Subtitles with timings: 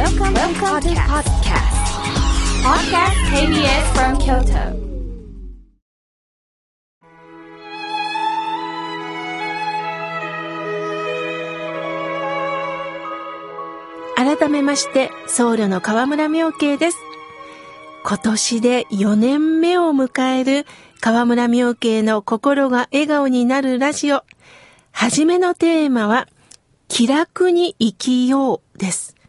[0.00, 1.76] Welcome, Welcome to podcast.
[2.64, 4.72] Podcast KBS from Kyoto.
[14.16, 16.96] 改めまして、僧侶の河村明慶です。
[18.02, 20.66] 今年で4年目を迎える
[21.00, 24.24] 河村明慶の心が笑顔になるラジオ。
[24.92, 26.26] はじめのテーマは、
[26.88, 29.19] 気楽に生きようです。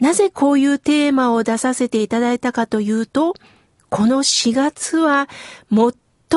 [0.00, 3.34] なぜこういうテーマを出させていただいたかというと、
[3.90, 5.28] この4月は
[5.68, 5.78] 最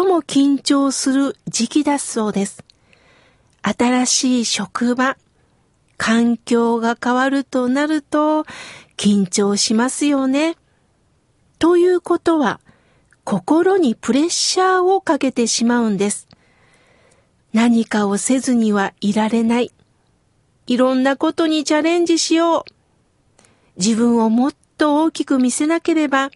[0.06, 2.64] も緊張する時期だそうです。
[3.62, 5.18] 新しい職場、
[5.98, 8.46] 環境が変わるとなると
[8.98, 10.58] 緊張しますよね。
[11.58, 12.60] ということは、
[13.24, 16.28] 心にプレッシャーをかけてしまうんです。
[17.54, 19.72] 何かをせずにはいられない。
[20.68, 22.83] いろんなことにチャレンジしよう。
[23.78, 26.32] 自分をもっと大きく見せなければ。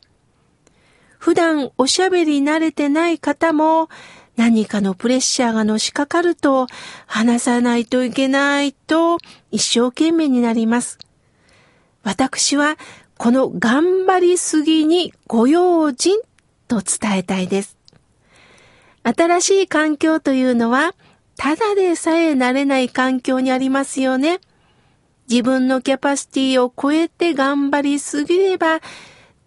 [1.17, 3.89] 普段おしゃべり慣れてない方も
[4.36, 6.67] 何かのプレッシャーがのしかかると
[7.08, 9.17] 話さないといけないと
[9.52, 11.00] 一生懸命になります。
[12.03, 12.78] 私は
[13.17, 16.19] この頑張りすぎにご用心
[16.67, 17.78] と伝えたいです。
[19.03, 20.94] 新しい環境というのは
[21.36, 24.40] ただでさえ慣れない環境にありますよね。
[25.30, 28.80] 自分のキャパシティを超えて頑張りすぎれば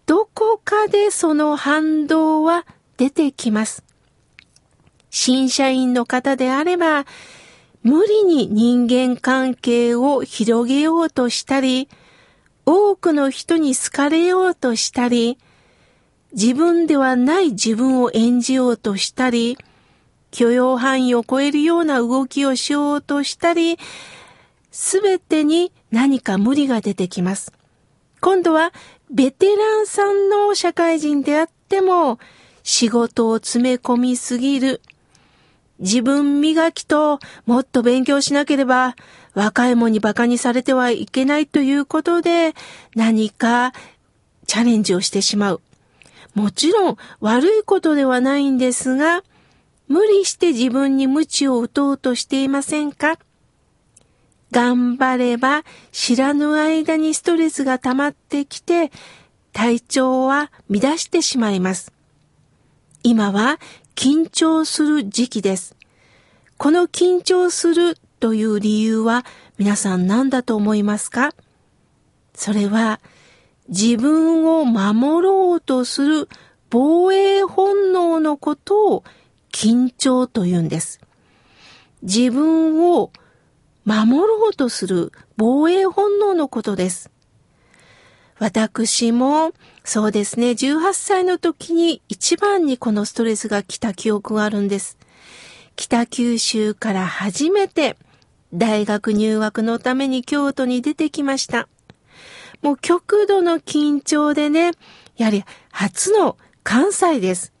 [0.05, 2.65] どこかでその反動は
[2.97, 3.83] 出てきます。
[5.09, 7.05] 新社員の方であれば、
[7.83, 11.89] 無理に人間関係を広げようとしたり、
[12.65, 15.37] 多くの人に好かれようとしたり、
[16.33, 19.57] 自分ではない自分を演じようとしたり、
[20.31, 23.77] 許容範囲を超えるような動きをしようとしたり、
[24.71, 27.51] すべてに何か無理が出てきます。
[28.21, 28.71] 今度は
[29.09, 32.19] ベテランさんの社会人であっても
[32.63, 34.81] 仕事を詰め込みすぎる。
[35.79, 38.95] 自分磨きともっと勉強しなければ
[39.33, 42.53] 若い者に馬鹿にされてはいけないということで
[42.95, 43.73] 何か
[44.45, 45.61] チャレンジをしてしまう。
[46.35, 49.23] もちろん悪いことではないんですが
[49.87, 53.17] 無理して自分に鞭を打とうとしていませんか？
[54.51, 58.91] 頑張れば知らぬ間にストレスが溜まってきて
[59.53, 61.91] 体調は乱してしまいます。
[63.03, 63.59] 今は
[63.95, 65.75] 緊張する時期です。
[66.57, 69.25] この緊張するという理由は
[69.57, 71.33] 皆さん何だと思いますか？
[72.33, 72.99] それは
[73.67, 76.29] 自分を守ろうとする
[76.69, 79.03] 防衛本能のことを
[79.51, 81.01] 緊張と言うんです。
[82.03, 83.11] 自分を
[83.85, 87.11] 守ろうとする防衛本能のことです。
[88.39, 89.53] 私も
[89.83, 94.97] そうですね、18歳の時に一番にこのストレスが来た記憶があるんです。
[95.75, 97.97] 北九州から初めて
[98.53, 101.67] 大学入学のために京都に出てきました。
[102.61, 104.71] もう極度の緊張でね、
[105.17, 107.53] やはり初の関西です。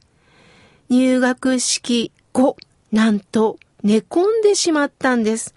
[0.89, 2.57] 入学式後、
[2.91, 5.55] なんと寝込んでしまったんです。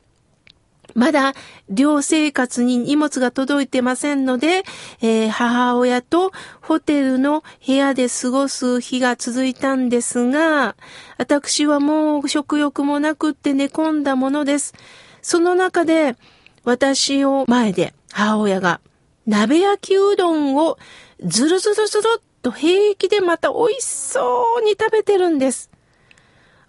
[0.95, 1.35] まだ
[1.69, 4.63] 寮生活に荷物が届いてませんので、
[5.01, 10.77] えー、母親とホテルの部屋で過ごす日が続いたんですが、
[11.19, 14.75] 私はもう食欲もなくって寝込んだものです。
[15.23, 16.17] その中で
[16.65, 18.81] 私を前で母親が
[19.27, 20.79] 鍋焼きうどんを
[21.25, 25.71] ずるずるずるっと平気でまた美味しそうに食べてるんです。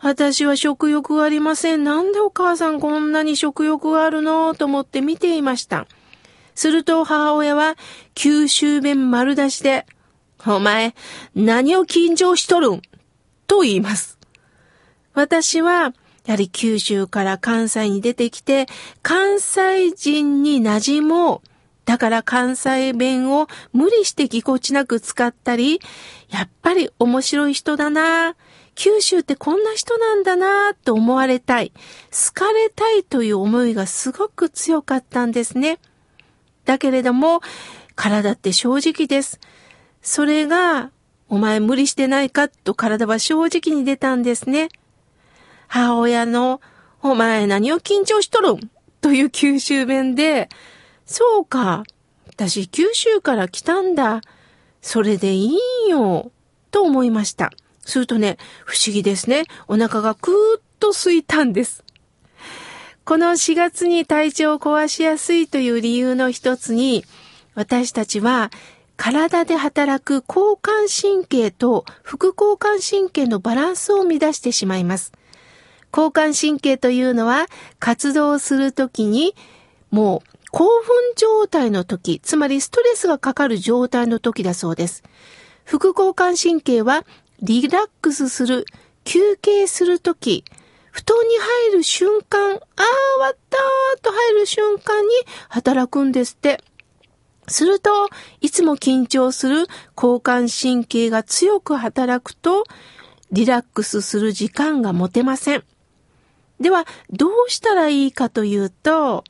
[0.06, 1.84] 私は食欲がありません。
[1.84, 5.88] なんでお母さんこんなに食欲があるのと思って見ていました。
[6.54, 7.76] すると母親は
[8.14, 9.88] 九州弁丸出しで、
[10.46, 10.94] お前、
[11.34, 12.82] 何を緊張しとるん？
[13.48, 14.20] と言います。
[15.16, 15.92] 私は、
[16.28, 18.68] やはり九州から関西に出てきて、
[19.02, 21.42] 関西人に馴染もう。
[21.86, 25.80] だから関西弁を無理してぎこちなく使ったり、
[26.30, 28.36] やっぱり面白い人だな
[28.76, 31.72] 九州ってこんな人なんだなと思われたい、
[32.12, 35.80] 好かれたいという思いがすごく強かったんですね。
[36.66, 37.42] だけれども、
[37.96, 39.40] 体って正直です。
[40.02, 40.92] それが、
[41.30, 44.70] お前無理してないかと体は正直に出たんですね。
[45.68, 46.62] 母親の、
[47.02, 48.60] お前何を緊張しとるん？
[49.02, 50.50] という九州弁で、
[51.06, 51.84] そうか、
[52.28, 54.22] 私九州から来たんだ。
[54.82, 55.58] それでい
[55.88, 56.32] いよ、
[56.72, 57.52] と思いました。
[57.86, 59.46] するとね、不思議ですね。
[59.68, 61.84] お腹がくーっと空いたんです。
[63.06, 67.06] この4月に体調を壊しやすいという理由の一つに、
[67.54, 68.52] 私たちは
[68.98, 75.14] 体で働く交感神経と副交感神経のバランスを乱してしまいます。
[75.94, 77.46] 交感神経というのは
[77.80, 79.36] 活動するときに
[79.92, 85.04] もう興奮状態の時、つまりストレスがかかる状態の時だそうです。
[85.64, 87.06] 副交感神経は
[87.42, 88.66] リラックスする、
[89.04, 90.46] 休憩する時、
[90.92, 91.36] 布団に
[91.70, 92.64] 入る瞬間、あー、終
[93.20, 95.10] わったーと入る瞬間に
[95.50, 96.64] 働くんですって。
[97.48, 98.10] すると、
[98.40, 102.64] いつも緊張する交感神経が強く働くと、
[103.32, 105.64] リラックスする時間が持てません。
[106.60, 109.26] では、どうしたらいいかというと、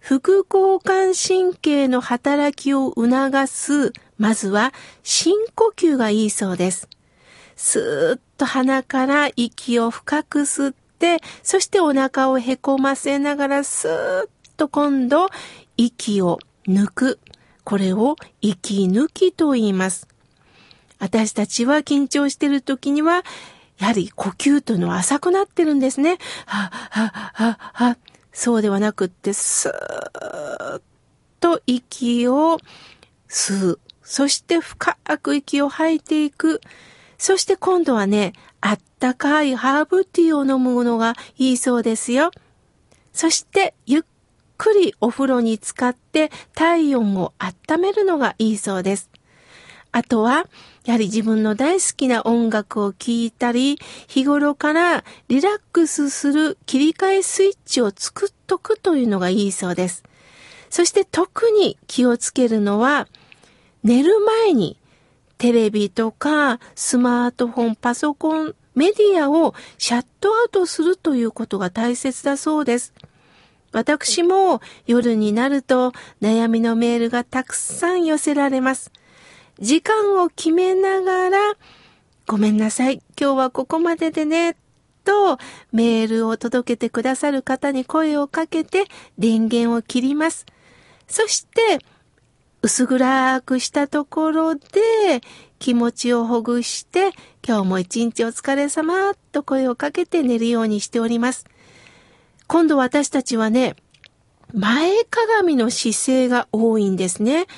[0.00, 6.88] 副交感神経の働きを促す、まずは深呼吸がいいそうです。
[7.56, 15.28] スーッと鼻から息を深く吸って、そしてお腹をへこませながらスーッと今度
[15.76, 17.18] 息を抜く。
[17.64, 20.06] これを息抜きと言います。
[20.98, 23.22] 私たちは緊張している時には、
[23.78, 26.18] やはり呼吸というのは浅くなってるんですね。
[26.46, 27.96] は、は、は、は。
[28.32, 29.72] そうではなくって、スー
[30.76, 30.82] ッ
[31.40, 32.58] と息を
[33.28, 33.80] 吸う。
[34.02, 36.60] そして深く息を吐いていく。
[37.24, 42.30] そして今度はね、あったかいハーブティーを飲むのがいいそうですよ。
[43.14, 44.02] そしてゆっ
[44.58, 49.08] くりお風呂に浸かって体温を温めるのがいいそうです。
[49.90, 50.46] あとは、
[50.84, 60.04] やはり自分の大好きな音楽を聴いたり、日頃からリラックスする切り替えスイッチを作っとくというのがいいそうです。
[60.68, 63.08] そして特に気をつけるのは、
[63.82, 64.76] 寝る前に
[65.44, 72.94] テレビとかスマートフォン、パソコン、メディアをシャットアウトするということが大切だそうです。
[73.70, 75.92] 私も夜になると
[76.22, 78.90] 悩みのメールがたくさん寄せられます。
[79.60, 81.38] 時間を決めながら、
[82.26, 84.56] ごめんなさい、今日はここまででね、
[85.04, 85.36] と
[85.72, 88.86] メールを届けてくださる方に声をかけて
[89.18, 90.46] 電源を切ります。
[91.06, 91.80] そして、
[92.64, 94.62] 薄暗くしたところで
[95.58, 97.10] 気持ちをほぐして、
[97.46, 101.44] 今日も一日お疲れ様と声をかけて寝るようにしております。
[102.46, 103.76] 今度私たちはね、
[104.54, 107.48] 前かがみの姿勢が多いんですね。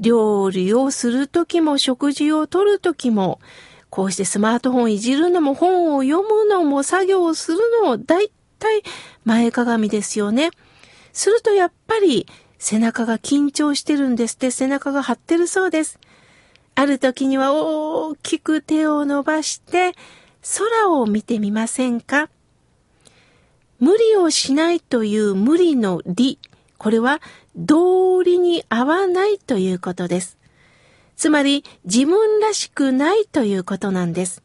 [0.00, 3.38] 料理をするときも食事をとるときも、
[3.90, 8.28] こうしてスマートフォンいじるのも本を読むのも作業をするのも大
[8.58, 8.82] 体
[9.24, 10.50] 前かがみですよね。
[11.12, 12.26] するとやっぱり
[12.58, 15.98] 背中が緊張してるんですって背中が張ってるそうです。
[16.74, 19.94] ある時には大きく手を伸ばして
[20.58, 22.28] 空を見てみませんか？
[23.80, 26.38] 無理をしないという無理の理。
[26.78, 27.20] これは
[27.56, 30.38] 道理に合わないということです。
[31.16, 34.42] つまり自分らしくないということなんです。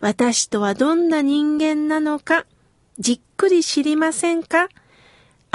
[0.00, 2.44] 私とはどんな人間なのか、
[2.98, 4.68] じっくり知りませんか？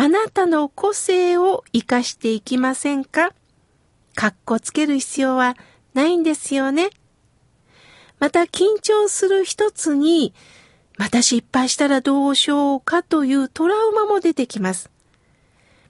[0.02, 3.34] あなたの個性を活かしていきませんか？
[4.16, 5.58] かっこつける必要は
[5.94, 6.90] ないんですよね。
[8.18, 10.34] また緊張する一つに
[10.98, 14.90] また失敗したらどうしようかというトラウマも出てきます。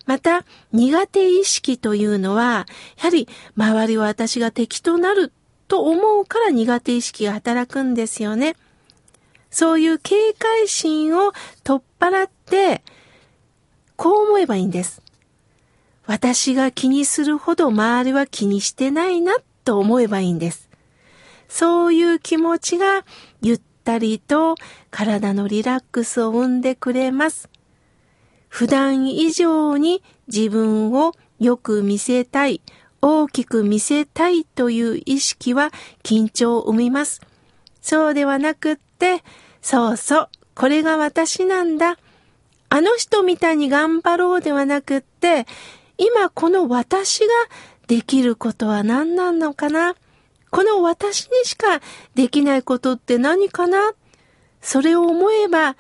[0.08, 2.66] また、苦手意識というのは、
[2.98, 5.32] やはり周りは私が敵となる
[5.68, 8.56] と思うから苦手意識が働くんですよね。
[9.52, 11.32] そういう警戒心を
[11.64, 12.82] 取っ払って、
[14.00, 15.02] こう思えばいいんです。
[16.06, 20.70] 私が気にするほど周りは気にしてないなと思えばいいんです。
[21.50, 23.04] そういう気持ちが
[23.42, 24.56] ゆったりと
[24.90, 27.50] 体のリラックスを生んでくれます。
[28.48, 32.62] 普段以上に自分をよく見せたい、
[33.02, 35.72] 大きく見せたいという意識は
[36.04, 37.20] 緊張を生みます。
[37.82, 39.26] そうではなくって、
[39.62, 41.98] そうそう、これが私なんだ。
[42.70, 45.46] あの人みたいに頑張ろうではなくって、
[45.98, 47.28] 今この私が
[47.88, 49.96] できることは何なのかな？
[50.52, 51.82] この私にしか
[52.16, 53.94] できないことって何かな？
[54.62, 55.76] それを思えば、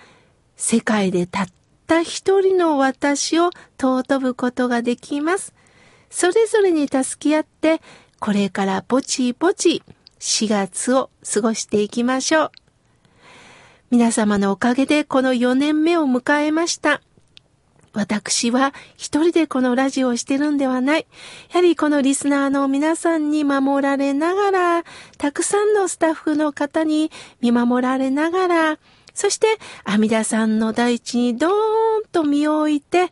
[0.55, 1.47] 世界でたっ
[1.87, 5.53] た一人の私を尊ぶことができます。
[6.09, 7.81] それぞれに助け合って、
[8.19, 9.83] これからぼちぼち
[10.19, 12.51] 4月を過ごしていきましょう。
[13.91, 17.01] 皆様のおかげでこの4年目を迎えました。
[17.93, 21.07] 私は一人でこのラジオをしてるんではない。
[21.49, 24.83] やはりこのリスナーの皆さんに守られながら、
[25.17, 28.79] たくさんのスタッフの方に見守られながら、
[29.15, 29.47] そして
[29.85, 31.53] 阿弥陀さんの大地にドーン
[32.11, 33.07] と身を置いて、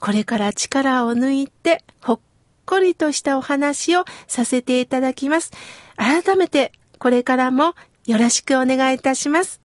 [0.00, 2.20] これから力を抜いて、ほっ
[2.64, 5.52] こりとしたお話をさせていただきます。
[5.96, 7.74] 改めて、これからも
[8.06, 9.65] よろしくお願いいたします。